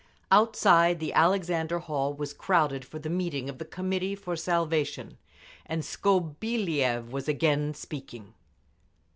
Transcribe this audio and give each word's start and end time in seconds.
Outside, 0.31 0.99
the 0.99 1.13
Alexander 1.13 1.77
Hall 1.77 2.15
was 2.15 2.33
crowded 2.33 2.83
for 2.83 2.97
the 2.97 3.07
meeting 3.07 3.49
of 3.51 3.59
the 3.59 3.65
Committee 3.65 4.15
for 4.15 4.35
Salvation, 4.35 5.19
and 5.67 5.83
Skobeliev 5.83 7.11
was 7.11 7.27
again 7.27 7.75
speaking. 7.75 8.33